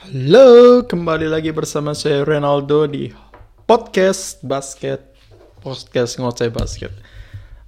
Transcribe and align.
Halo, 0.00 0.80
kembali 0.88 1.28
lagi 1.28 1.52
bersama 1.52 1.92
saya 1.92 2.24
Renaldo 2.24 2.88
di 2.88 3.12
podcast 3.68 4.40
basket, 4.40 5.12
podcast 5.60 6.16
ngoceh 6.16 6.48
basket. 6.48 6.88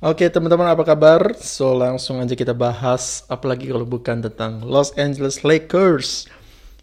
Oke 0.01 0.32
teman-teman 0.32 0.72
apa 0.72 0.80
kabar? 0.80 1.37
So 1.37 1.76
langsung 1.76 2.24
aja 2.24 2.32
kita 2.32 2.56
bahas, 2.56 3.29
apalagi 3.29 3.68
kalau 3.68 3.84
bukan 3.84 4.24
tentang 4.24 4.64
Los 4.64 4.96
Angeles 4.96 5.45
Lakers. 5.45 6.24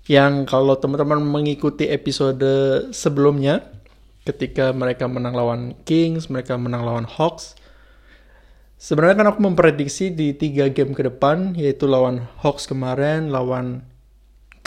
Yang 0.06 0.54
kalau 0.54 0.78
teman-teman 0.78 1.18
mengikuti 1.18 1.90
episode 1.90 2.46
sebelumnya, 2.94 3.74
ketika 4.30 4.70
mereka 4.70 5.10
menang 5.10 5.34
lawan 5.34 5.74
Kings, 5.82 6.30
mereka 6.30 6.62
menang 6.62 6.86
lawan 6.86 7.10
Hawks. 7.10 7.58
Sebenarnya 8.78 9.18
kan 9.18 9.28
aku 9.34 9.42
memprediksi 9.42 10.14
di 10.14 10.30
tiga 10.38 10.70
game 10.70 10.94
ke 10.94 11.02
depan, 11.10 11.58
yaitu 11.58 11.90
lawan 11.90 12.30
Hawks 12.38 12.70
kemarin, 12.70 13.34
lawan 13.34 13.90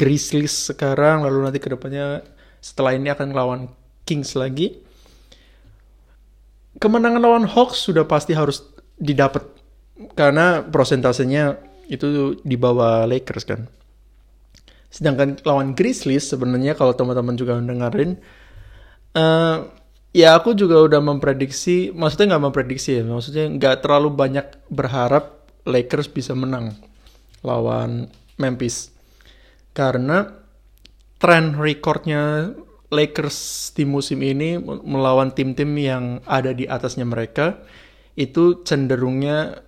Grizzlies 0.02 0.74
sekarang, 0.74 1.22
lalu 1.22 1.46
nanti 1.46 1.62
ke 1.62 1.70
depannya 1.70 2.26
setelah 2.58 2.98
ini 2.98 3.06
akan 3.14 3.30
lawan 3.30 3.60
Kings 4.02 4.34
lagi. 4.34 4.82
Kemenangan 6.82 7.22
lawan 7.22 7.46
Hawks 7.46 7.86
sudah 7.86 8.02
pasti 8.02 8.34
harus 8.34 8.66
didapat 8.98 9.46
karena 10.18 10.66
prosentasenya 10.66 11.54
itu 11.86 12.34
di 12.42 12.58
bawah 12.58 13.06
Lakers 13.06 13.46
kan. 13.46 13.70
Sedangkan 14.90 15.38
lawan 15.46 15.78
Grizzlies 15.78 16.26
sebenarnya 16.26 16.74
kalau 16.74 16.98
teman-teman 16.98 17.38
juga 17.38 17.54
mendengarin, 17.54 18.18
uh, 19.14 19.70
ya 20.10 20.34
aku 20.34 20.58
juga 20.58 20.82
udah 20.82 20.98
memprediksi, 20.98 21.94
maksudnya 21.94 22.34
nggak 22.34 22.44
memprediksi 22.50 22.98
ya, 22.98 23.06
maksudnya 23.06 23.46
nggak 23.54 23.86
terlalu 23.86 24.10
banyak 24.10 24.50
berharap 24.66 25.46
Lakers 25.62 26.10
bisa 26.10 26.34
menang 26.34 26.74
lawan 27.46 28.10
Memphis 28.34 28.90
karena 29.72 30.28
tren 31.16 31.56
recordnya 31.56 32.52
Lakers 32.92 33.72
di 33.72 33.88
musim 33.88 34.20
ini 34.20 34.60
melawan 34.60 35.32
tim-tim 35.32 35.72
yang 35.80 36.20
ada 36.28 36.52
di 36.52 36.68
atasnya 36.68 37.08
mereka 37.08 37.64
itu 38.20 38.60
cenderungnya 38.68 39.64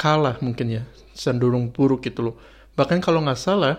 kalah 0.00 0.40
mungkin 0.40 0.72
ya. 0.72 0.82
Cenderung 1.12 1.68
buruk 1.68 2.08
gitu 2.08 2.32
loh. 2.32 2.36
Bahkan 2.78 3.04
kalau 3.04 3.20
nggak 3.20 3.36
salah 3.36 3.76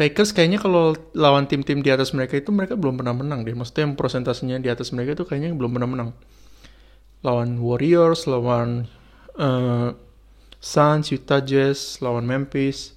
Lakers 0.00 0.32
kayaknya 0.32 0.56
kalau 0.62 0.96
lawan 1.12 1.44
tim-tim 1.44 1.84
di 1.84 1.92
atas 1.92 2.16
mereka 2.16 2.40
itu 2.40 2.48
mereka 2.48 2.78
belum 2.78 2.96
pernah 2.96 3.12
menang 3.12 3.42
deh. 3.42 3.52
Maksudnya 3.52 3.90
yang 3.90 3.94
prosentasenya 3.98 4.56
di 4.62 4.70
atas 4.70 4.94
mereka 4.94 5.18
itu 5.18 5.24
kayaknya 5.28 5.52
belum 5.52 5.74
pernah 5.76 5.90
menang. 5.90 6.10
Lawan 7.26 7.58
Warriors 7.60 8.24
lawan 8.30 8.86
uh, 9.36 9.92
Suns 10.62 11.10
Utah 11.10 11.42
Jazz 11.42 11.98
lawan 12.00 12.24
Memphis 12.24 12.96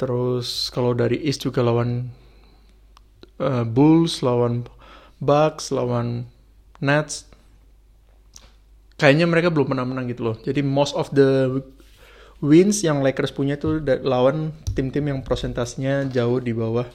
Terus 0.00 0.72
kalau 0.72 0.96
dari 0.96 1.20
East 1.20 1.44
juga 1.44 1.60
lawan 1.60 2.08
uh, 3.36 3.68
Bulls, 3.68 4.24
lawan 4.24 4.64
Bucks, 5.20 5.68
lawan 5.68 6.24
Nets. 6.80 7.28
Kayaknya 8.96 9.28
mereka 9.28 9.52
belum 9.52 9.68
pernah 9.68 9.84
menang 9.84 10.08
gitu 10.08 10.32
loh. 10.32 10.36
Jadi 10.40 10.64
most 10.64 10.96
of 10.96 11.12
the 11.12 11.60
wins 12.40 12.80
yang 12.80 13.04
Lakers 13.04 13.36
punya 13.36 13.60
itu 13.60 13.84
lawan 14.00 14.56
tim-tim 14.72 15.04
yang 15.12 15.20
prosentasenya 15.20 16.08
jauh 16.08 16.40
di 16.40 16.56
bawah 16.56 16.88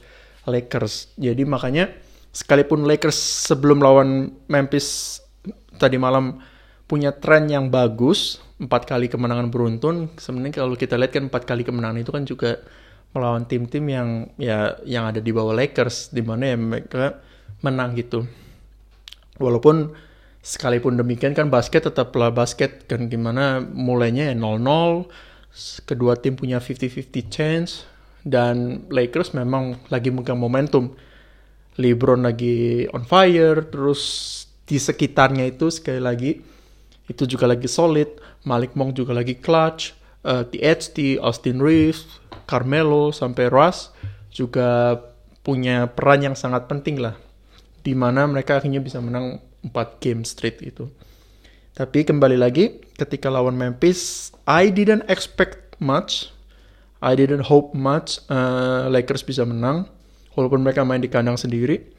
Lakers. 0.49 1.13
Jadi 1.21 1.45
makanya 1.45 1.93
sekalipun 2.33 2.89
Lakers 2.89 3.17
sebelum 3.45 3.81
lawan 3.81 4.33
Memphis 4.49 5.21
tadi 5.77 6.01
malam 6.01 6.41
punya 6.89 7.13
tren 7.13 7.49
yang 7.49 7.69
bagus, 7.69 8.41
empat 8.57 8.89
kali 8.89 9.09
kemenangan 9.09 9.53
beruntun. 9.53 10.13
Sebenarnya 10.17 10.65
kalau 10.65 10.73
kita 10.73 10.97
lihat 10.97 11.13
kan 11.13 11.29
empat 11.29 11.45
kali 11.45 11.61
kemenangan 11.65 12.01
itu 12.01 12.11
kan 12.13 12.25
juga 12.25 12.61
melawan 13.15 13.47
tim-tim 13.47 13.87
yang 13.87 14.09
ya 14.35 14.75
yang 14.83 15.07
ada 15.07 15.23
di 15.23 15.31
bawah 15.31 15.55
Lakers 15.55 16.11
di 16.11 16.19
mana 16.19 16.51
ya 16.51 16.57
mereka 16.59 17.23
menang 17.63 17.95
gitu. 17.95 18.27
Walaupun 19.39 19.95
sekalipun 20.43 20.99
demikian 20.99 21.31
kan 21.31 21.47
basket 21.47 21.87
tetaplah 21.87 22.29
basket 22.29 22.85
kan 22.85 23.07
gimana 23.07 23.63
mulainya 23.63 24.29
ya 24.29 24.35
0-0 24.37 25.09
kedua 25.87 26.19
tim 26.19 26.35
punya 26.35 26.59
50-50 26.59 27.33
chance 27.33 27.87
dan 28.27 28.85
Lakers 28.91 29.31
memang 29.31 29.79
lagi 29.87 30.11
megang 30.11 30.37
momentum. 30.37 30.91
LeBron 31.75 32.23
lagi 32.23 32.87
on 32.91 33.03
fire 33.03 33.67
terus 33.67 34.01
di 34.63 34.79
sekitarnya 34.79 35.43
itu 35.43 35.67
sekali 35.67 35.99
lagi 35.99 36.31
itu 37.05 37.23
juga 37.29 37.45
lagi 37.45 37.69
solid, 37.69 38.17
Malik 38.47 38.73
Monk 38.73 38.97
juga 38.97 39.13
lagi 39.13 39.37
clutch, 39.37 39.93
uh, 40.25 40.41
eh, 40.41 40.43
THT, 40.49 41.21
Austin 41.21 41.61
Reeves, 41.61 42.09
Carmelo 42.49 43.13
sampai 43.13 43.47
Russ 43.53 43.93
juga 44.33 44.99
punya 45.45 45.85
peran 45.93 46.25
yang 46.25 46.35
sangat 46.35 46.65
penting 46.65 46.97
lah 46.97 47.15
di 47.85 47.93
mana 47.93 48.25
mereka 48.25 48.57
akhirnya 48.57 48.81
bisa 48.81 48.97
menang 48.97 49.37
4 49.61 50.01
game 50.01 50.25
straight 50.25 50.57
itu. 50.65 50.89
Tapi 51.77 52.01
kembali 52.01 52.41
lagi 52.41 52.81
ketika 52.97 53.29
lawan 53.29 53.53
Memphis, 53.53 54.33
I 54.49 54.73
didn't 54.73 55.05
expect 55.05 55.77
much. 55.77 56.33
I 57.05 57.13
didn't 57.13 57.45
hope 57.45 57.77
much 57.77 58.17
uh, 58.33 58.89
Lakers 58.89 59.21
bisa 59.21 59.45
menang 59.45 59.85
walaupun 60.33 60.65
mereka 60.65 60.81
main 60.81 61.03
di 61.03 61.11
kandang 61.11 61.37
sendiri. 61.37 61.93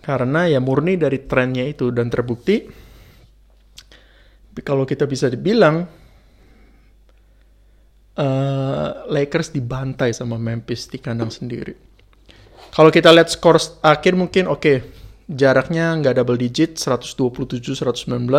Karena 0.00 0.48
ya 0.48 0.64
murni 0.64 0.96
dari 0.96 1.28
trennya 1.28 1.68
itu 1.68 1.92
dan 1.92 2.08
terbukti 2.08 2.88
kalau 4.64 4.88
kita 4.88 5.04
bisa 5.04 5.28
dibilang 5.28 5.84
uh, 8.20 9.08
Lakers 9.08 9.50
dibantai 9.56 10.12
sama 10.12 10.36
Memphis 10.36 10.86
di 10.86 11.00
kandang 11.00 11.32
sendiri. 11.32 11.72
Kalau 12.70 12.92
kita 12.92 13.10
lihat 13.10 13.32
skor 13.32 13.58
akhir 13.82 14.14
mungkin 14.14 14.46
oke, 14.46 14.60
okay, 14.60 14.76
jaraknya 15.26 15.96
nggak 15.98 16.20
double 16.20 16.38
digit 16.38 16.76
127-119. 16.76 18.30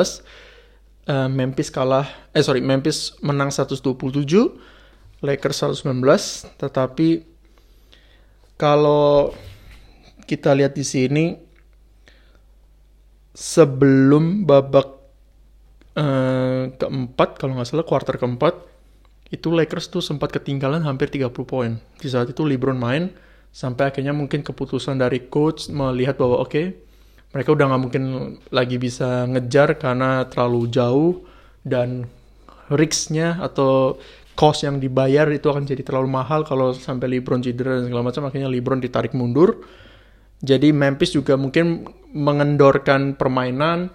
Uh, 1.01 1.25
Memphis 1.27 1.73
kalah, 1.73 2.05
eh 2.31 2.45
sorry 2.45 2.61
Memphis 2.61 3.17
menang 3.25 3.49
127, 3.49 3.91
Lakers 5.25 5.57
119. 5.83 6.61
Tetapi 6.61 7.09
kalau 8.55 9.33
kita 10.29 10.53
lihat 10.53 10.77
di 10.77 10.85
sini 10.85 11.35
sebelum 13.33 14.45
babak 14.45 14.87
uh, 15.97 16.71
keempat 16.77 17.41
kalau 17.41 17.57
nggak 17.57 17.67
salah 17.67 17.87
kuarter 17.87 18.15
keempat 18.15 18.70
itu 19.31 19.47
Lakers 19.47 19.87
tuh 19.87 20.03
sempat 20.03 20.35
ketinggalan 20.35 20.83
hampir 20.83 21.07
30 21.07 21.31
poin. 21.47 21.79
Di 21.97 22.11
saat 22.11 22.27
itu 22.27 22.43
LeBron 22.43 22.75
main, 22.75 23.07
sampai 23.55 23.87
akhirnya 23.89 24.11
mungkin 24.11 24.43
keputusan 24.43 24.99
dari 24.99 25.31
coach 25.31 25.71
melihat 25.71 26.19
bahwa 26.19 26.43
oke, 26.43 26.51
okay, 26.51 26.65
mereka 27.31 27.55
udah 27.55 27.65
nggak 27.71 27.81
mungkin 27.81 28.03
lagi 28.51 28.75
bisa 28.75 29.23
ngejar 29.31 29.79
karena 29.79 30.27
terlalu 30.27 30.67
jauh 30.67 31.23
dan 31.63 32.11
risknya 32.67 33.39
atau 33.39 33.95
cost 34.35 34.67
yang 34.67 34.83
dibayar 34.83 35.27
itu 35.31 35.47
akan 35.47 35.63
jadi 35.63 35.83
terlalu 35.83 36.11
mahal 36.11 36.43
kalau 36.43 36.75
sampai 36.75 37.19
LeBron 37.19 37.39
cedera 37.39 37.79
dan 37.79 37.87
segala 37.87 38.03
macam 38.03 38.27
akhirnya 38.27 38.51
LeBron 38.51 38.83
ditarik 38.83 39.15
mundur. 39.15 39.63
Jadi 40.41 40.73
Memphis 40.73 41.13
juga 41.15 41.37
mungkin 41.37 41.85
mengendorkan 42.11 43.15
permainan 43.15 43.93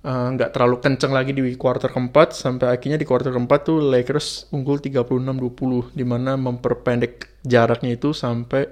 nggak 0.00 0.48
uh, 0.48 0.52
terlalu 0.56 0.80
kenceng 0.80 1.12
lagi 1.12 1.36
di 1.36 1.44
kuarter 1.60 1.92
keempat 1.92 2.32
sampai 2.32 2.72
akhirnya 2.72 2.96
di 2.96 3.04
kuarter 3.04 3.36
keempat 3.36 3.68
tuh 3.68 3.84
Lakers 3.84 4.48
unggul 4.48 4.80
36-20 4.80 5.92
di 5.92 6.04
mana 6.08 6.40
memperpendek 6.40 7.44
jaraknya 7.44 8.00
itu 8.00 8.16
sampai 8.16 8.64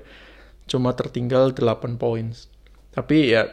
cuma 0.64 0.96
tertinggal 0.96 1.52
8 1.52 2.00
points. 2.00 2.48
Tapi 2.96 3.36
ya 3.36 3.44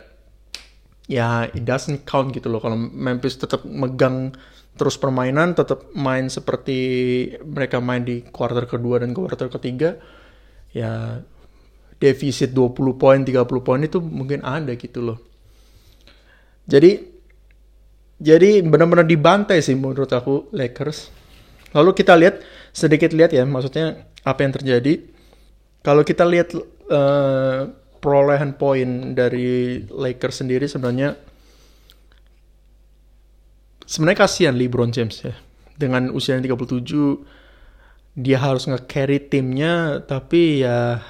ya 1.11 1.51
it 1.51 1.67
doesn't 1.67 2.07
count 2.07 2.31
gitu 2.31 2.47
loh 2.47 2.63
kalau 2.63 2.79
Memphis 2.79 3.35
tetap 3.35 3.67
megang 3.67 4.31
terus 4.75 4.95
permainan 4.95 5.55
tetap 5.55 5.91
main 5.95 6.31
seperti 6.31 6.79
mereka 7.43 7.83
main 7.83 8.07
di 8.07 8.23
kuarter 8.23 8.67
kedua 8.67 9.03
dan 9.03 9.11
kuarter 9.11 9.51
ketiga 9.51 9.99
ya 10.71 11.23
defisit 11.99 12.51
20 12.51 12.99
poin 12.99 13.19
30 13.23 13.47
poin 13.63 13.79
itu 13.83 13.99
mungkin 13.99 14.43
ada 14.47 14.71
gitu 14.75 14.99
loh. 15.03 15.19
Jadi 16.67 17.14
jadi 18.15 18.63
benar-benar 18.63 19.03
dibantai 19.03 19.59
sih 19.59 19.75
menurut 19.75 20.07
aku 20.11 20.47
Lakers. 20.55 21.11
Lalu 21.75 21.91
kita 21.91 22.15
lihat 22.15 22.39
sedikit 22.71 23.11
lihat 23.11 23.35
ya, 23.35 23.43
maksudnya 23.43 24.07
apa 24.23 24.39
yang 24.47 24.53
terjadi. 24.55 25.03
Kalau 25.83 26.01
kita 26.07 26.23
lihat 26.23 26.55
uh, 26.87 27.69
perolehan 27.99 28.55
poin 28.55 29.13
dari 29.13 29.83
Lakers 29.91 30.45
sendiri 30.45 30.65
sebenarnya 30.71 31.19
sebenarnya 33.83 34.19
kasihan 34.23 34.55
LeBron 34.55 34.95
James 34.95 35.19
ya. 35.19 35.35
Dengan 35.75 36.07
usia 36.15 36.39
yang 36.39 36.47
37 36.47 38.15
dia 38.15 38.39
harus 38.39 38.63
nge-carry 38.71 39.19
timnya 39.27 39.99
tapi 40.07 40.63
ya 40.63 41.03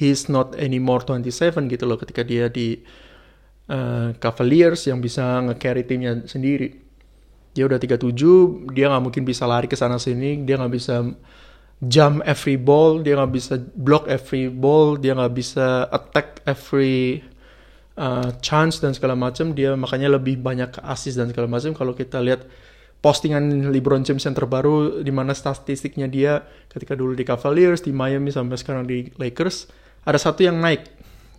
he's 0.00 0.32
not 0.32 0.56
anymore 0.56 1.04
27 1.04 1.68
gitu 1.68 1.84
loh 1.84 2.00
ketika 2.00 2.24
dia 2.24 2.48
di 2.48 2.80
uh, 3.70 4.08
Cavaliers 4.18 4.90
yang 4.90 4.98
bisa 4.98 5.40
nge-carry 5.46 5.86
timnya 5.86 6.26
sendiri. 6.26 6.74
Dia 7.54 7.66
udah 7.66 7.78
37, 7.78 8.74
dia 8.74 8.90
nggak 8.90 9.02
mungkin 9.02 9.22
bisa 9.26 9.46
lari 9.46 9.66
ke 9.70 9.78
sana 9.78 9.98
sini, 9.98 10.42
dia 10.42 10.58
nggak 10.58 10.74
bisa 10.74 11.02
jump 11.80 12.20
every 12.28 12.60
ball, 12.60 13.00
dia 13.00 13.16
nggak 13.16 13.32
bisa 13.32 13.54
block 13.78 14.06
every 14.10 14.52
ball, 14.52 14.98
dia 15.00 15.16
nggak 15.16 15.34
bisa 15.34 15.88
attack 15.90 16.44
every 16.44 17.24
uh, 17.96 18.30
chance 18.44 18.78
dan 18.78 18.92
segala 18.92 19.16
macam. 19.16 19.56
Dia 19.56 19.74
makanya 19.74 20.14
lebih 20.14 20.38
banyak 20.38 20.78
ke 20.78 20.80
assist 20.84 21.18
dan 21.18 21.32
segala 21.32 21.48
macam. 21.48 21.72
Kalau 21.74 21.96
kita 21.96 22.20
lihat 22.22 22.46
postingan 23.00 23.72
LeBron 23.72 24.04
James 24.04 24.22
yang 24.22 24.36
terbaru, 24.36 25.00
di 25.00 25.10
mana 25.10 25.32
statistiknya 25.32 26.06
dia 26.06 26.44
ketika 26.68 26.92
dulu 26.92 27.16
di 27.16 27.24
Cavaliers, 27.24 27.80
di 27.80 27.90
Miami 27.90 28.28
sampai 28.30 28.60
sekarang 28.60 28.84
di 28.84 29.08
Lakers, 29.16 29.72
ada 30.04 30.20
satu 30.20 30.44
yang 30.44 30.60
naik, 30.60 30.84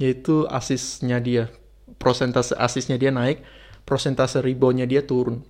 yaitu 0.02 0.50
assistnya 0.50 1.22
dia. 1.22 1.61
Prosentase 2.02 2.58
assistnya 2.58 2.98
dia 2.98 3.14
naik, 3.14 3.46
prosentase 3.86 4.42
reboundnya 4.42 4.90
dia 4.90 5.06
turun 5.06 5.46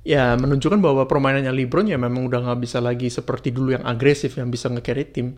ya 0.00 0.32
menunjukkan 0.36 0.80
bahwa 0.80 1.04
permainannya 1.04 1.52
LeBron 1.52 1.92
ya 1.92 2.00
memang 2.00 2.24
udah 2.28 2.40
nggak 2.40 2.60
bisa 2.64 2.80
lagi 2.80 3.12
seperti 3.12 3.52
dulu 3.52 3.76
yang 3.76 3.84
agresif 3.84 4.36
yang 4.40 4.48
bisa 4.48 4.72
nge-carry 4.72 5.04
tim. 5.08 5.36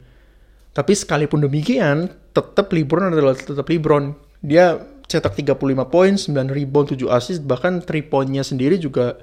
Tapi 0.72 0.96
sekalipun 0.96 1.44
demikian, 1.44 2.08
tetap 2.32 2.72
LeBron 2.72 3.12
adalah 3.12 3.36
tetap 3.36 3.68
LeBron. 3.68 4.16
Dia 4.40 4.80
cetak 5.04 5.36
35 5.36 5.92
poin, 5.92 6.16
9 6.16 6.48
rebound, 6.48 6.96
7 6.96 7.12
assist, 7.12 7.44
bahkan 7.44 7.84
3 7.84 8.08
poinnya 8.08 8.40
sendiri 8.40 8.80
juga 8.80 9.20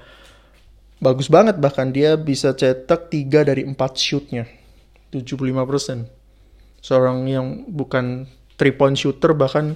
bagus 1.02 1.26
banget. 1.26 1.58
Bahkan 1.58 1.90
dia 1.90 2.14
bisa 2.14 2.54
cetak 2.54 3.10
3 3.10 3.42
dari 3.42 3.66
4 3.66 3.74
shootnya. 3.98 4.46
75%. 5.10 6.06
Seorang 6.78 7.26
yang 7.26 7.66
bukan 7.66 8.30
3 8.54 8.78
point 8.78 8.94
shooter, 8.94 9.34
bahkan 9.34 9.74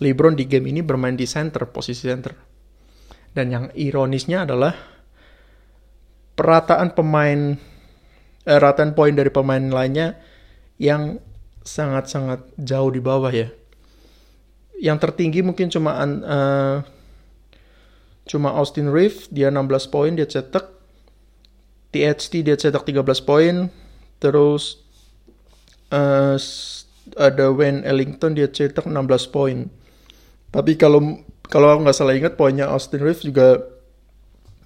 LeBron 0.00 0.38
di 0.38 0.48
game 0.48 0.72
ini 0.72 0.80
bermain 0.80 1.18
di 1.18 1.28
center, 1.28 1.68
posisi 1.68 2.08
center. 2.08 2.32
Dan 3.32 3.52
yang 3.52 3.64
ironisnya 3.76 4.44
adalah 4.44 4.72
perataan 6.36 6.96
pemain 6.96 7.56
eh, 8.44 8.58
rataan 8.58 8.96
poin 8.96 9.12
dari 9.12 9.28
pemain 9.28 9.62
lainnya 9.62 10.16
yang 10.80 11.20
sangat-sangat 11.62 12.42
jauh 12.58 12.90
di 12.90 12.98
bawah 12.98 13.30
ya. 13.30 13.48
Yang 14.82 14.98
tertinggi 15.08 15.46
mungkin 15.46 15.70
cuma 15.70 15.94
uh, 16.02 16.82
cuma 18.26 18.50
Austin 18.50 18.90
Reeves 18.90 19.30
dia 19.30 19.48
16 19.48 19.94
poin 19.94 20.12
dia 20.18 20.26
cetak. 20.26 20.74
THT 21.92 22.42
dia 22.42 22.56
cetak 22.58 22.82
13 22.82 23.04
poin. 23.22 23.70
Terus 24.18 24.82
uh, 25.94 26.34
ada 27.14 27.46
Wayne 27.54 27.86
Ellington 27.86 28.34
dia 28.34 28.50
cetak 28.50 28.90
16 28.90 29.30
poin. 29.30 29.70
Tapi 30.52 30.76
kalau 30.76 31.24
kalau 31.48 31.80
nggak 31.80 31.96
salah 31.96 32.12
ingat 32.12 32.36
poinnya 32.36 32.68
Austin 32.68 33.00
Reeves 33.00 33.24
juga 33.24 33.60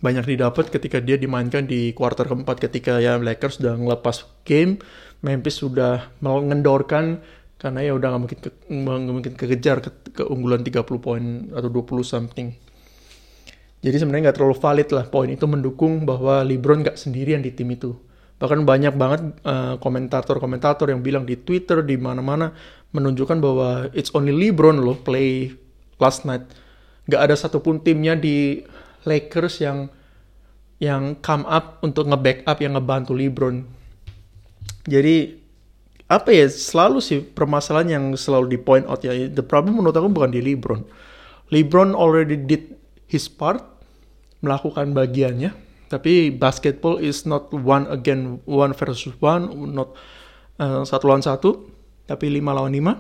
banyak 0.03 0.37
didapat 0.37 0.69
ketika 0.69 1.01
dia 1.01 1.17
dimainkan 1.17 1.65
di 1.65 1.95
kuarter 1.97 2.29
keempat 2.29 2.61
ketika 2.61 3.01
ya 3.01 3.17
Lakers 3.17 3.63
sudah 3.63 3.75
ngelepas 3.81 4.29
game 4.45 4.83
Memphis 5.25 5.63
sudah 5.63 6.13
mengendorkan 6.21 7.25
karena 7.57 7.81
ya 7.81 7.97
udah 7.97 8.09
nggak 8.13 8.23
mungkin 8.23 8.39
ke, 8.39 8.51
gak 8.69 9.15
mungkin 9.17 9.35
kekejar 9.35 9.77
ke, 9.81 9.91
keunggulan 10.13 10.61
30 10.61 10.85
poin 11.01 11.25
atau 11.57 11.73
20 11.73 12.05
something. 12.05 12.53
Jadi 13.81 13.97
sebenarnya 13.97 14.29
nggak 14.29 14.37
terlalu 14.37 14.57
valid 14.61 14.89
lah 14.93 15.05
poin 15.09 15.31
itu 15.33 15.49
mendukung 15.49 16.05
bahwa 16.05 16.45
LeBron 16.45 16.85
nggak 16.85 17.01
sendirian 17.01 17.41
di 17.41 17.57
tim 17.57 17.73
itu. 17.73 17.97
Bahkan 18.37 18.69
banyak 18.69 18.95
banget 19.01 19.21
uh, 19.49 19.81
komentator-komentator 19.81 20.93
yang 20.93 21.01
bilang 21.01 21.25
di 21.25 21.41
Twitter 21.41 21.81
di 21.81 21.97
mana-mana 21.97 22.53
menunjukkan 22.93 23.39
bahwa 23.41 23.89
it's 23.97 24.13
only 24.13 24.37
LeBron 24.37 24.85
loh 24.85 25.01
play 25.01 25.49
last 25.97 26.29
night 26.29 26.45
nggak 27.07 27.21
ada 27.31 27.35
satupun 27.39 27.81
timnya 27.81 28.19
di 28.19 28.67
Lakers 29.07 29.63
yang 29.63 29.87
yang 30.77 31.17
come 31.25 31.47
up 31.49 31.81
untuk 31.81 32.05
nge-backup 32.05 32.59
yang 32.61 32.77
ngebantu 32.77 33.17
LeBron. 33.17 33.65
Jadi 34.85 35.41
apa 36.07 36.31
ya 36.31 36.47
selalu 36.47 36.99
sih 37.01 37.25
permasalahan 37.25 37.99
yang 37.99 38.05
selalu 38.15 38.55
di 38.55 38.59
point 38.61 38.87
out 38.87 39.03
ya 39.03 39.11
the 39.31 39.43
problem 39.43 39.81
menurut 39.81 39.97
aku 39.97 40.11
bukan 40.13 40.35
di 40.35 40.43
LeBron. 40.43 40.85
LeBron 41.49 41.95
already 41.95 42.37
did 42.37 42.77
his 43.07 43.31
part 43.31 43.63
melakukan 44.43 44.93
bagiannya 44.93 45.55
tapi 45.87 46.35
basketball 46.35 46.99
is 46.99 47.23
not 47.25 47.47
one 47.55 47.87
again 47.89 48.43
one 48.45 48.75
versus 48.75 49.15
one 49.23 49.47
not 49.71 49.95
uh, 50.59 50.83
satu 50.83 51.07
lawan 51.07 51.23
satu 51.23 51.71
tapi 52.11 52.27
lima 52.27 52.51
lawan 52.51 52.75
lima 52.75 52.99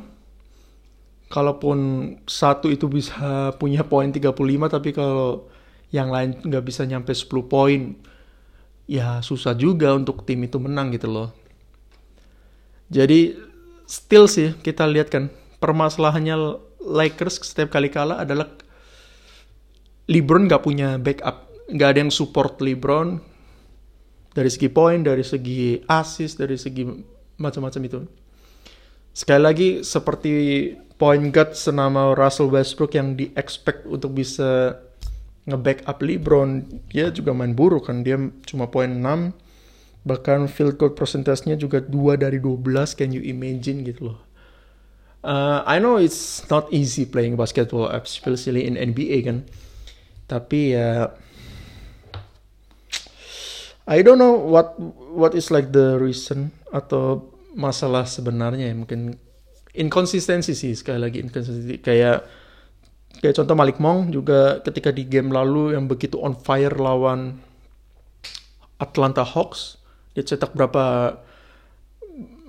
kalaupun 1.26 1.78
satu 2.26 2.70
itu 2.70 2.87
bisa 2.87 3.50
punya 3.58 3.82
poin 3.82 4.11
35 4.11 4.31
tapi 4.70 4.90
kalau 4.94 5.50
yang 5.90 6.11
lain 6.11 6.38
nggak 6.43 6.64
bisa 6.67 6.87
nyampe 6.87 7.11
10 7.14 7.26
poin 7.46 7.99
ya 8.87 9.19
susah 9.23 9.55
juga 9.58 9.94
untuk 9.94 10.23
tim 10.23 10.46
itu 10.46 10.58
menang 10.62 10.94
gitu 10.94 11.11
loh. 11.11 11.28
Jadi 12.87 13.34
still 13.87 14.31
sih 14.31 14.55
kita 14.62 14.87
lihat 14.87 15.11
kan 15.11 15.31
permasalahannya 15.58 16.62
Lakers 16.87 17.43
setiap 17.43 17.75
kali 17.75 17.90
kalah 17.90 18.22
adalah 18.22 18.46
LeBron 20.06 20.46
nggak 20.46 20.62
punya 20.62 20.94
backup. 21.02 21.50
Nggak 21.67 21.88
ada 21.90 21.99
yang 21.99 22.14
support 22.14 22.62
LeBron 22.62 23.19
dari 24.31 24.46
segi 24.46 24.70
poin 24.70 25.02
dari 25.02 25.26
segi 25.26 25.82
assist 25.90 26.38
dari 26.38 26.55
segi 26.55 26.87
macam-macam 27.43 27.82
itu 27.82 28.00
sekali 29.17 29.41
lagi 29.41 29.69
seperti 29.81 30.33
point 31.01 31.33
guard 31.33 31.57
senama 31.57 32.13
Russell 32.13 32.53
Westbrook 32.53 32.93
yang 32.93 33.17
di 33.17 33.33
expect 33.33 33.89
untuk 33.89 34.13
bisa 34.13 34.77
nge-backup 35.49 36.05
LeBron 36.05 36.69
dia 36.93 37.09
juga 37.09 37.33
main 37.33 37.57
buruk 37.57 37.89
kan. 37.89 38.05
Dia 38.05 38.21
cuma 38.45 38.69
poin 38.69 38.93
6 38.93 39.33
bahkan 40.07 40.45
field 40.47 40.77
goal 40.77 40.93
persentasenya 40.93 41.57
juga 41.57 41.81
2 41.83 42.21
dari 42.21 42.39
12 42.39 42.61
can 42.93 43.11
you 43.11 43.25
imagine 43.25 43.83
gitu 43.89 44.13
loh. 44.13 44.21
Uh, 45.27 45.65
I 45.67 45.81
know 45.81 45.99
it's 45.99 46.47
not 46.53 46.71
easy 46.71 47.09
playing 47.09 47.41
basketball 47.41 47.89
especially 47.89 48.69
in 48.69 48.77
NBA 48.77 49.25
kan. 49.25 49.49
Tapi 50.29 50.77
ya 50.77 51.09
I 53.89 54.05
don't 54.05 54.21
know 54.21 54.37
what 54.37 54.77
what 55.15 55.33
is 55.33 55.49
like 55.49 55.73
the 55.73 55.97
reason 55.97 56.53
atau 56.75 57.36
masalah 57.56 58.05
sebenarnya 58.05 58.69
ya 58.69 58.76
mungkin 58.76 59.17
inkonsistensi 59.73 60.53
sih 60.53 60.76
sekali 60.76 61.00
lagi 61.00 61.25
inkonsistensi 61.25 61.81
kayak 61.81 62.44
Kayak 63.20 63.37
contoh 63.43 63.56
Malik 63.56 63.79
Monk 63.81 64.12
juga 64.12 64.61
ketika 64.61 64.93
di 64.93 65.08
game 65.08 65.32
lalu 65.32 65.73
yang 65.73 65.88
begitu 65.88 66.20
on 66.20 66.37
fire 66.37 66.76
lawan 66.76 67.41
Atlanta 68.76 69.25
Hawks, 69.25 69.81
dia 70.12 70.20
cetak 70.20 70.53
berapa 70.53 71.17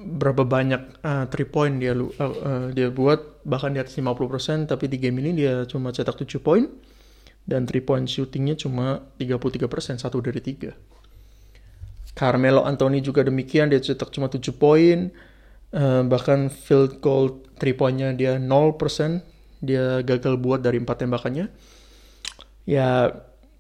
berapa 0.07 0.44
banyak 0.48 1.04
uh, 1.04 1.25
three 1.27 1.48
point 1.48 1.83
dia 1.83 1.92
uh, 1.92 2.07
uh, 2.24 2.68
dia 2.71 2.87
buat 2.87 3.44
bahkan 3.44 3.76
di 3.76 3.80
atas 3.83 3.99
50% 3.99 4.71
tapi 4.71 4.87
di 4.87 5.04
game 5.04 5.19
ini 5.19 5.44
dia 5.44 5.68
cuma 5.68 5.92
cetak 5.92 6.23
7 6.23 6.40
poin 6.40 6.64
dan 7.44 7.68
three 7.68 7.83
point 7.83 8.07
shootingnya 8.07 8.56
cuma 8.56 9.04
33% 9.19 9.99
satu 9.99 10.19
dari 10.19 10.40
tiga. 10.44 10.76
Carmelo 12.18 12.66
Anthony 12.66 13.06
juga 13.06 13.21
demikian 13.21 13.69
dia 13.69 13.78
cetak 13.78 14.09
cuma 14.09 14.26
7 14.26 14.42
poin. 14.57 15.14
Uh, 15.69 16.02
bahkan 16.09 16.50
field 16.50 17.04
goal 17.04 17.44
three 17.62 17.76
pointnya 17.76 18.16
dia 18.16 18.40
0% 18.40 19.21
dia 19.62 20.00
gagal 20.02 20.42
buat 20.42 20.66
dari 20.66 20.81
empat 20.81 21.06
tembakannya. 21.06 21.54
Ya 22.66 23.14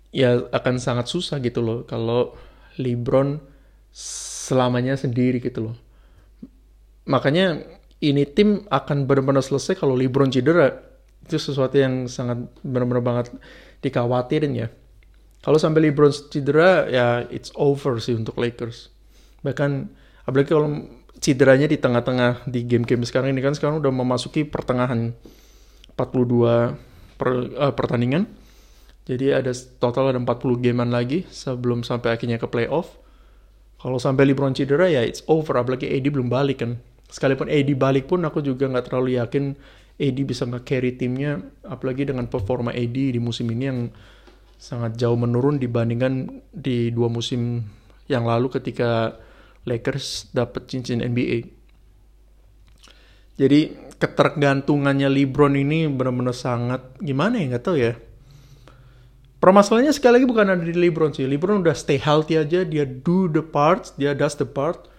ya 0.09 0.41
akan 0.49 0.81
sangat 0.81 1.05
susah 1.05 1.37
gitu 1.37 1.61
loh 1.61 1.85
kalau 1.85 2.33
LeBron 2.81 3.37
selamanya 3.93 4.97
sendiri 4.97 5.37
gitu 5.37 5.69
loh. 5.69 5.75
Makanya 7.05 7.61
ini 8.01 8.25
tim 8.25 8.65
akan 8.73 9.05
benar-benar 9.05 9.45
selesai 9.45 9.77
kalau 9.77 9.93
LeBron 9.93 10.33
cedera. 10.33 10.73
Itu 11.21 11.37
sesuatu 11.37 11.77
yang 11.77 12.09
sangat 12.09 12.41
benar-benar 12.65 13.03
banget 13.05 13.25
dikhawatirin 13.85 14.53
ya 14.57 14.67
kalau 15.47 15.55
sampai 15.55 15.87
LeBron 15.87 16.11
cedera 16.27 16.91
ya 16.91 17.23
it's 17.31 17.55
over 17.55 18.03
sih 18.03 18.19
untuk 18.19 18.35
Lakers 18.35 18.91
bahkan 19.39 19.87
apalagi 20.27 20.51
kalau 20.51 20.83
cederanya 21.17 21.65
di 21.65 21.79
tengah-tengah 21.79 22.45
di 22.45 22.67
game-game 22.67 23.07
sekarang 23.07 23.33
ini 23.33 23.41
kan 23.41 23.55
sekarang 23.55 23.79
udah 23.79 23.89
memasuki 23.89 24.43
pertengahan 24.43 25.15
42 25.97 26.77
per, 27.17 27.29
uh, 27.57 27.73
pertandingan. 27.73 28.29
Jadi 29.09 29.33
ada 29.33 29.49
total 29.81 30.13
ada 30.13 30.19
40 30.21 30.61
gamean 30.61 30.93
lagi 30.93 31.25
sebelum 31.31 31.81
sampai 31.81 32.13
akhirnya 32.13 32.37
ke 32.37 32.45
playoff. 32.45 32.99
Kalau 33.81 33.97
sampai 33.97 34.29
LeBron 34.29 34.53
cedera 34.53 34.89
ya 34.89 35.01
it's 35.01 35.25
over, 35.25 35.57
apalagi 35.57 35.89
AD 35.89 36.05
belum 36.13 36.29
balik 36.29 36.61
kan. 36.61 36.77
Sekalipun 37.07 37.47
AD 37.47 37.71
balik 37.79 38.11
pun 38.11 38.21
aku 38.27 38.43
juga 38.43 38.67
nggak 38.67 38.91
terlalu 38.91 39.17
yakin 39.17 39.55
AD 39.97 40.17
bisa 40.27 40.43
nge-carry 40.45 40.99
timnya, 40.99 41.39
apalagi 41.65 42.05
dengan 42.05 42.27
performa 42.27 42.75
AD 42.75 43.15
di 43.15 43.19
musim 43.21 43.47
ini 43.49 43.63
yang 43.65 43.79
sangat 44.57 44.97
jauh 44.97 45.15
menurun 45.15 45.61
dibandingkan 45.61 46.41
di 46.49 46.89
dua 46.89 47.07
musim 47.07 47.61
yang 48.09 48.25
lalu 48.25 48.49
ketika 48.49 49.21
Lakers 49.69 50.33
dapat 50.33 50.65
cincin 50.65 51.05
NBA. 51.05 51.45
Jadi 53.37 53.93
ketergantungannya 54.01 55.09
LeBron 55.09 55.53
ini 55.53 55.85
benar-benar 55.89 56.33
sangat 56.33 56.81
gimana 56.97 57.37
ya 57.37 57.45
nggak 57.53 57.65
tahu 57.65 57.77
ya. 57.77 57.93
permasalahannya 59.37 59.93
sekali 59.93 60.17
lagi 60.17 60.25
bukan 60.25 60.49
ada 60.49 60.65
di 60.65 60.73
LeBron 60.73 61.13
sih. 61.13 61.29
LeBron 61.29 61.61
udah 61.61 61.77
stay 61.77 62.01
healthy 62.01 62.41
aja, 62.41 62.65
dia 62.65 62.89
do 62.89 63.29
the 63.29 63.45
part, 63.45 63.93
dia 63.93 64.17
does 64.17 64.33
the 64.33 64.49
part. 64.49 64.89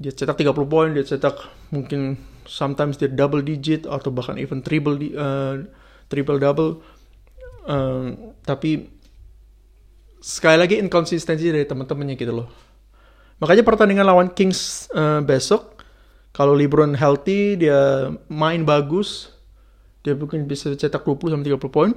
Dia 0.00 0.08
cetak 0.16 0.40
30 0.40 0.64
poin, 0.64 0.88
dia 0.96 1.04
cetak 1.04 1.36
mungkin 1.68 2.16
sometimes 2.48 2.96
dia 2.96 3.12
double 3.12 3.44
digit 3.44 3.84
atau 3.84 4.08
bahkan 4.08 4.40
even 4.40 4.64
triple 4.64 4.96
uh, 5.12 5.60
triple 6.08 6.40
double. 6.40 6.80
Uh, 7.68 8.16
tapi 8.48 8.88
sekali 10.22 10.54
lagi 10.54 10.78
inkonsistensi 10.78 11.50
dari 11.50 11.66
teman-temannya 11.66 12.14
gitu 12.14 12.30
loh. 12.30 12.48
Makanya 13.42 13.66
pertandingan 13.66 14.06
lawan 14.06 14.30
Kings 14.30 14.86
uh, 14.94 15.18
besok, 15.18 15.82
kalau 16.30 16.54
LeBron 16.54 16.94
healthy, 16.94 17.58
dia 17.58 18.06
main 18.30 18.62
bagus, 18.62 19.34
dia 20.06 20.14
mungkin 20.14 20.46
bisa 20.46 20.70
cetak 20.70 21.02
20 21.02 21.34
sampai 21.34 21.50
30 21.50 21.58
poin. 21.74 21.90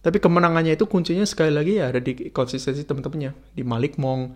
Tapi 0.00 0.16
kemenangannya 0.16 0.80
itu 0.80 0.88
kuncinya 0.88 1.28
sekali 1.28 1.52
lagi 1.52 1.76
ya 1.76 1.92
ada 1.92 2.00
di 2.00 2.32
konsistensi 2.32 2.80
teman-temannya, 2.88 3.36
di 3.52 3.60
Malik 3.60 4.00
Monk, 4.00 4.32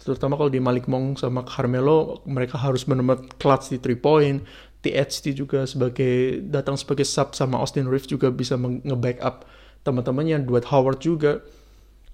terutama 0.00 0.40
kalau 0.40 0.48
di 0.48 0.56
Malik 0.56 0.88
Monk 0.88 1.20
sama 1.20 1.44
Carmelo 1.44 2.24
mereka 2.24 2.56
harus 2.56 2.88
benar-benar 2.88 3.28
clutch 3.36 3.68
di 3.68 3.78
3 3.78 4.00
point. 4.00 4.40
THT 4.82 5.38
juga 5.38 5.62
sebagai 5.62 6.42
datang 6.42 6.74
sebagai 6.74 7.06
sub 7.06 7.38
sama 7.38 7.54
Austin 7.62 7.86
Reeves 7.86 8.10
juga 8.10 8.34
bisa 8.34 8.58
nge-backup 8.58 9.46
teman-temannya, 9.86 10.42
Dwight 10.42 10.66
Howard 10.66 10.98
juga 10.98 11.38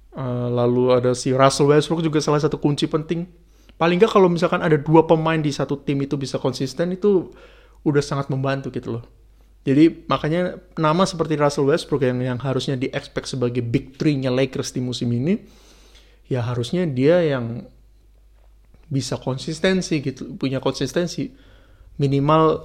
Uh, 0.09 0.49
lalu 0.51 0.91
ada 0.97 1.13
si 1.13 1.31
Russell 1.31 1.69
Westbrook 1.69 2.01
juga 2.01 2.19
salah 2.19 2.41
satu 2.41 2.57
kunci 2.57 2.89
penting. 2.89 3.29
Paling 3.79 4.03
nggak 4.03 4.11
kalau 4.11 4.27
misalkan 4.27 4.59
ada 4.65 4.75
dua 4.75 5.07
pemain 5.07 5.39
di 5.39 5.53
satu 5.55 5.79
tim 5.79 6.01
itu 6.03 6.19
bisa 6.19 6.41
konsisten 6.43 6.91
itu 6.97 7.31
udah 7.87 8.03
sangat 8.03 8.27
membantu 8.33 8.75
gitu 8.75 8.99
loh. 8.99 9.05
Jadi 9.63 10.09
makanya 10.09 10.59
nama 10.81 11.05
seperti 11.05 11.37
Russell 11.37 11.69
Westbrook 11.69 12.03
yang 12.03 12.19
yang 12.25 12.39
harusnya 12.41 12.75
di 12.75 12.89
expect 12.91 13.29
sebagai 13.31 13.61
big 13.61 14.01
three-nya 14.01 14.33
Lakers 14.33 14.73
di 14.73 14.81
musim 14.81 15.13
ini, 15.13 15.39
ya 16.27 16.41
harusnya 16.43 16.89
dia 16.89 17.21
yang 17.23 17.69
bisa 18.89 19.21
konsistensi 19.21 20.01
gitu, 20.01 20.35
punya 20.41 20.65
konsistensi 20.65 21.29
minimal 22.01 22.65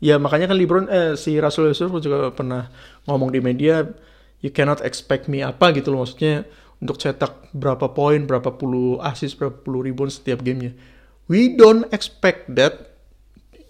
ya 0.00 0.16
makanya 0.16 0.54
kan 0.54 0.56
LeBron 0.56 0.86
eh 0.88 1.12
si 1.18 1.36
Russell 1.36 1.68
Westbrook 1.68 2.00
juga 2.00 2.32
pernah 2.32 2.72
ngomong 3.04 3.34
di 3.34 3.42
media 3.42 3.84
you 4.40 4.54
cannot 4.54 4.80
expect 4.86 5.26
me 5.26 5.42
apa 5.42 5.74
gitu 5.74 5.92
loh 5.92 6.06
maksudnya 6.06 6.46
untuk 6.78 6.96
cetak 6.98 7.50
berapa 7.54 7.90
poin, 7.90 8.22
berapa 8.22 8.54
puluh 8.54 9.02
assist, 9.02 9.38
berapa 9.38 9.54
puluh 9.54 9.82
rebound 9.82 10.14
setiap 10.14 10.42
gamenya. 10.46 10.74
We 11.26 11.58
don't 11.58 11.90
expect 11.90 12.54
that 12.54 12.94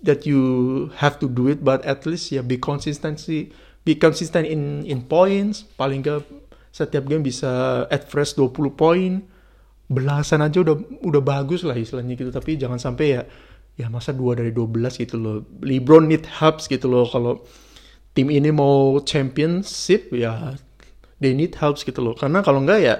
that 0.04 0.28
you 0.28 0.40
have 1.00 1.18
to 1.18 1.26
do 1.26 1.48
it, 1.50 1.64
but 1.64 1.82
at 1.88 2.04
least 2.04 2.30
ya 2.30 2.44
be 2.44 2.60
consistency, 2.60 3.50
be 3.82 3.96
consistent 3.96 4.46
in 4.46 4.84
in 4.84 5.08
points. 5.08 5.66
Paling 5.74 6.04
gak 6.04 6.22
setiap 6.70 7.08
game 7.08 7.24
bisa 7.24 7.84
at 7.88 8.06
fresh 8.06 8.36
20 8.36 8.76
poin. 8.76 9.24
Belasan 9.88 10.44
aja 10.44 10.60
udah 10.60 10.76
udah 11.00 11.22
bagus 11.24 11.64
lah 11.64 11.74
istilahnya 11.74 12.12
gitu, 12.12 12.28
tapi 12.28 12.60
jangan 12.60 12.76
sampai 12.76 13.06
ya 13.08 13.22
ya 13.78 13.86
masa 13.88 14.12
dua 14.12 14.36
dari 14.36 14.52
12 14.52 15.00
gitu 15.00 15.16
loh. 15.16 15.48
LeBron 15.64 16.04
need 16.04 16.28
helps 16.28 16.68
gitu 16.68 16.90
loh 16.92 17.08
kalau 17.08 17.40
tim 18.12 18.28
ini 18.28 18.52
mau 18.52 19.00
championship 19.06 20.12
ya 20.12 20.58
they 21.22 21.34
need 21.34 21.54
helps 21.58 21.82
gitu 21.82 22.02
loh. 22.02 22.14
Karena 22.14 22.42
kalau 22.42 22.62
enggak 22.62 22.80
ya 22.82 22.94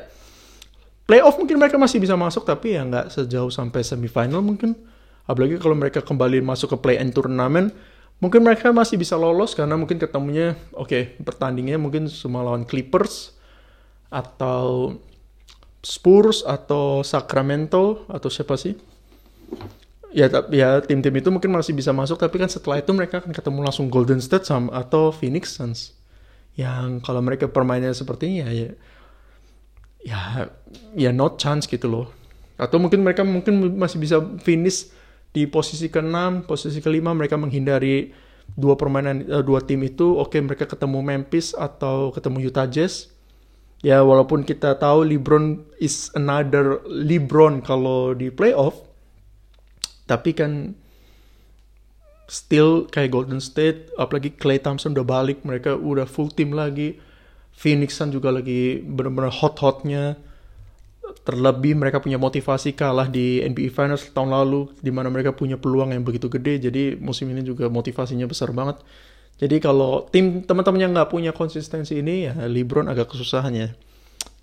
playoff 1.09 1.41
mungkin 1.41 1.57
mereka 1.57 1.81
masih 1.81 1.99
bisa 1.99 2.15
masuk 2.15 2.45
tapi 2.45 2.77
ya 2.77 2.85
nggak 2.85 3.09
sejauh 3.15 3.51
sampai 3.51 3.81
semifinal 3.83 4.45
mungkin. 4.45 4.77
Apalagi 5.25 5.61
kalau 5.61 5.77
mereka 5.77 6.01
kembali 6.01 6.41
masuk 6.41 6.73
ke 6.73 6.79
play-in 6.81 7.13
turnamen, 7.13 7.69
mungkin 8.17 8.41
mereka 8.45 8.73
masih 8.73 8.97
bisa 8.97 9.13
lolos 9.17 9.53
karena 9.53 9.77
mungkin 9.77 10.01
ketemunya 10.01 10.57
oke 10.73 10.89
okay, 10.89 11.03
pertandingannya 11.21 11.81
mungkin 11.81 12.03
cuma 12.09 12.41
lawan 12.41 12.65
Clippers 12.65 13.37
atau 14.09 14.97
Spurs 15.85 16.43
atau 16.49 17.05
Sacramento 17.05 18.09
atau 18.09 18.29
siapa 18.33 18.57
sih? 18.57 18.75
Ya, 20.09 20.33
ya 20.49 20.81
tim-tim 20.81 21.13
itu 21.21 21.29
mungkin 21.29 21.53
masih 21.53 21.77
bisa 21.77 21.93
masuk 21.93 22.17
tapi 22.17 22.41
kan 22.41 22.49
setelah 22.49 22.81
itu 22.81 22.89
mereka 22.97 23.21
akan 23.21 23.37
ketemu 23.37 23.61
langsung 23.61 23.93
Golden 23.93 24.25
State 24.25 24.49
sama 24.49 24.73
atau 24.73 25.13
Phoenix 25.13 25.53
Suns 25.53 25.98
yang 26.59 26.99
kalau 26.99 27.23
mereka 27.23 27.47
permainnya 27.47 27.95
seperti 27.95 28.27
ini 28.27 28.39
ya, 28.43 28.51
ya 30.03 30.21
ya 30.99 31.11
not 31.15 31.39
chance 31.39 31.71
gitu 31.71 31.87
loh. 31.87 32.07
Atau 32.59 32.83
mungkin 32.83 33.07
mereka 33.07 33.23
mungkin 33.23 33.79
masih 33.79 34.03
bisa 34.03 34.19
finish 34.43 34.91
di 35.31 35.47
posisi 35.47 35.87
ke-6, 35.87 36.51
posisi 36.51 36.83
ke-5 36.83 37.07
mereka 37.15 37.39
menghindari 37.39 38.11
dua 38.59 38.75
permainan 38.75 39.23
uh, 39.29 39.45
dua 39.45 39.63
tim 39.63 39.85
itu 39.87 40.19
oke 40.19 40.35
okay, 40.35 40.41
mereka 40.43 40.67
ketemu 40.67 40.99
Memphis 41.05 41.55
atau 41.55 42.11
ketemu 42.11 42.51
Utah 42.51 42.67
Jazz. 42.67 43.15
Ya 43.79 44.03
walaupun 44.03 44.43
kita 44.43 44.75
tahu 44.83 45.07
LeBron 45.07 45.63
is 45.79 46.11
another 46.19 46.83
LeBron 46.91 47.63
kalau 47.63 48.11
di 48.11 48.35
playoff 48.35 48.83
tapi 50.11 50.35
kan 50.35 50.75
still 52.29 52.85
kayak 52.93 53.11
Golden 53.11 53.41
State, 53.41 53.89
apalagi 53.97 54.37
Clay 54.37 54.61
Thompson 54.61 54.93
udah 54.93 55.09
balik, 55.09 55.43
mereka 55.49 55.75
udah 55.75 56.05
full 56.05 56.29
team 56.29 56.53
lagi. 56.53 57.01
Phoenix 57.59 57.99
Sun 57.99 58.15
juga 58.15 58.31
lagi 58.31 58.79
benar-benar 58.85 59.35
hot-hotnya. 59.35 60.15
Terlebih 61.27 61.75
mereka 61.75 61.99
punya 61.99 62.21
motivasi 62.21 62.77
kalah 62.77 63.09
di 63.09 63.43
NBA 63.43 63.75
Finals 63.75 64.07
tahun 64.13 64.31
lalu, 64.31 64.71
di 64.79 64.93
mana 64.93 65.11
mereka 65.11 65.35
punya 65.35 65.59
peluang 65.59 65.91
yang 65.91 66.05
begitu 66.07 66.31
gede. 66.31 66.71
Jadi 66.71 66.95
musim 67.01 67.27
ini 67.33 67.43
juga 67.43 67.67
motivasinya 67.67 68.29
besar 68.29 68.55
banget. 68.55 68.79
Jadi 69.41 69.59
kalau 69.59 70.07
tim 70.13 70.45
teman-teman 70.45 70.81
yang 70.85 70.93
nggak 70.95 71.11
punya 71.11 71.33
konsistensi 71.33 71.99
ini, 71.99 72.31
ya 72.31 72.37
LeBron 72.47 72.87
agak 72.87 73.11
kesusahan 73.11 73.57
ya 73.57 73.69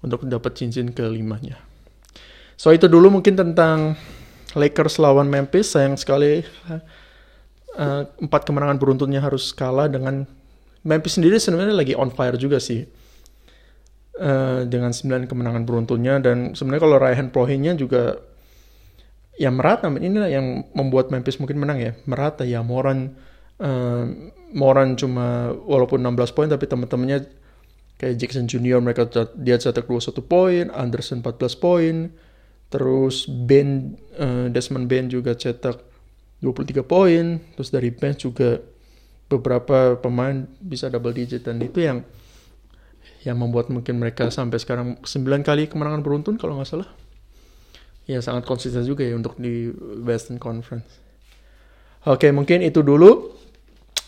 untuk 0.02 0.26
dapat 0.26 0.58
cincin 0.58 0.92
kelimanya. 0.92 1.62
So 2.56 2.74
itu 2.74 2.90
dulu 2.90 3.22
mungkin 3.22 3.38
tentang 3.38 3.96
Lakers 4.56 5.00
lawan 5.00 5.28
Memphis. 5.28 5.76
Sayang 5.76 6.00
sekali 6.00 6.44
uh, 7.76 8.04
empat 8.20 8.48
kemenangan 8.48 8.80
beruntunnya 8.80 9.20
harus 9.22 9.52
kalah 9.52 9.92
dengan 9.92 10.26
Memphis 10.86 11.18
sendiri 11.18 11.42
sebenarnya 11.42 11.76
lagi 11.76 11.94
on 11.98 12.14
fire 12.14 12.38
juga 12.40 12.62
sih. 12.62 12.86
Uh, 14.16 14.64
dengan 14.64 14.96
sembilan 14.96 15.28
kemenangan 15.28 15.68
beruntunnya 15.68 16.24
dan 16.24 16.56
sebenarnya 16.56 16.84
kalau 16.88 16.98
Ryan 17.04 17.28
Prohinnya 17.36 17.76
juga 17.76 18.16
ya 19.36 19.52
merata 19.52 19.92
inilah 19.92 20.32
yang 20.32 20.72
membuat 20.72 21.12
Memphis 21.12 21.36
mungkin 21.36 21.60
menang 21.60 21.84
ya. 21.84 21.92
Merata 22.08 22.48
ya 22.48 22.64
Moran 22.64 23.12
uh, 23.60 24.06
Moran 24.56 24.96
cuma 24.96 25.52
walaupun 25.52 26.00
16 26.00 26.32
poin 26.32 26.48
tapi 26.48 26.64
teman-temannya 26.64 27.28
kayak 28.00 28.16
Jackson 28.20 28.48
Junior 28.48 28.80
mereka 28.80 29.08
dia 29.36 29.60
cetak 29.60 29.88
21 29.88 30.16
poin 30.24 30.66
Anderson 30.72 31.20
14 31.24 31.60
poin 31.60 31.96
terus 32.72 33.28
Ben 33.28 34.00
uh, 34.20 34.48
Desmond 34.52 34.88
Ben 34.88 35.08
juga 35.08 35.36
cetak 35.36 35.95
23 36.44 36.84
poin, 36.86 37.40
terus 37.56 37.70
dari 37.72 37.90
bench 37.94 38.28
juga 38.28 38.60
beberapa 39.26 39.98
pemain 39.98 40.46
bisa 40.62 40.92
double 40.92 41.16
digit 41.16 41.46
dan 41.48 41.58
itu 41.62 41.82
yang 41.82 42.06
yang 43.26 43.42
membuat 43.42 43.74
mungkin 43.74 43.98
mereka 43.98 44.30
sampai 44.30 44.62
sekarang 44.62 45.02
9 45.02 45.42
kali 45.42 45.66
kemenangan 45.66 46.06
beruntun 46.06 46.38
kalau 46.38 46.62
nggak 46.62 46.70
salah. 46.70 46.90
Ya 48.06 48.22
sangat 48.22 48.46
konsisten 48.46 48.86
juga 48.86 49.02
ya 49.02 49.18
untuk 49.18 49.34
di 49.42 49.74
Western 50.06 50.38
Conference. 50.38 51.02
Oke 52.06 52.30
mungkin 52.30 52.62
itu 52.62 52.86
dulu 52.86 53.34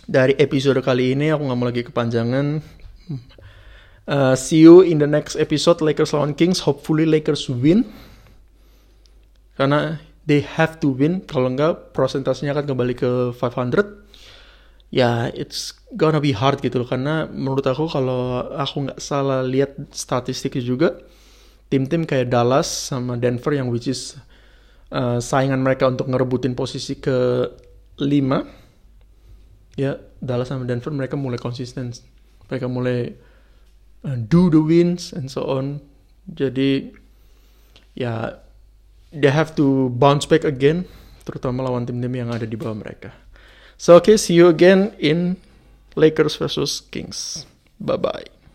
dari 0.06 0.38
episode 0.38 0.78
kali 0.86 1.18
ini 1.18 1.34
aku 1.34 1.50
nggak 1.50 1.58
mau 1.58 1.68
lagi 1.68 1.82
kepanjangan. 1.82 2.62
Uh, 4.08 4.40
see 4.40 4.64
you 4.64 4.86
in 4.86 5.04
the 5.04 5.10
next 5.10 5.36
episode 5.36 5.84
Lakers 5.84 6.16
lawan 6.16 6.32
Kings. 6.32 6.64
Hopefully 6.64 7.04
Lakers 7.04 7.52
win. 7.52 7.84
Karena 9.60 10.00
they 10.28 10.44
have 10.44 10.78
to 10.84 10.92
win. 10.92 11.24
Kalau 11.24 11.48
enggak 11.50 11.96
prosentasenya 11.96 12.52
akan 12.54 12.68
kembali 12.68 12.94
ke 12.94 13.12
500 13.34 14.06
ya 14.88 15.28
it's 15.36 15.76
gonna 15.96 16.20
be 16.20 16.36
hard 16.36 16.60
gitu 16.60 16.84
loh. 16.84 16.88
Karena 16.88 17.26
menurut 17.26 17.64
aku 17.64 17.88
kalau 17.88 18.44
aku 18.54 18.92
nggak 18.92 19.00
salah 19.00 19.42
lihat 19.42 19.74
statistiknya 19.96 20.64
juga 20.64 20.90
tim-tim 21.72 22.04
kayak 22.04 22.32
Dallas 22.32 22.68
sama 22.68 23.16
Denver 23.20 23.52
yang 23.56 23.72
which 23.72 23.88
is 23.88 24.16
uh, 24.92 25.20
saingan 25.20 25.64
mereka 25.64 25.88
untuk 25.88 26.08
ngerebutin 26.08 26.56
posisi 26.56 27.00
ke 27.00 27.48
5 28.00 29.80
ya 29.80 30.00
Dallas 30.20 30.48
sama 30.52 30.68
Denver 30.68 30.92
mereka 30.92 31.16
mulai 31.16 31.40
konsisten. 31.40 31.92
Mereka 32.48 32.68
mulai 32.72 33.12
uh, 34.08 34.18
do 34.28 34.48
the 34.48 34.60
wins 34.60 35.12
and 35.12 35.28
so 35.28 35.44
on. 35.48 35.84
Jadi 36.28 36.92
ya 37.96 38.44
they 39.12 39.32
have 39.32 39.56
to 39.56 39.90
bounce 39.96 40.28
back 40.28 40.44
again, 40.44 40.88
terutama 41.24 41.64
lawan 41.66 41.88
tim-tim 41.88 42.14
yang 42.14 42.30
ada 42.32 42.48
di 42.48 42.56
bawah 42.56 42.76
mereka. 42.76 43.12
So 43.78 43.96
okay, 44.02 44.18
see 44.18 44.34
you 44.34 44.50
again 44.50 44.96
in 44.98 45.38
Lakers 45.94 46.38
versus 46.38 46.82
Kings. 46.90 47.46
Bye 47.78 47.98
bye. 48.02 48.37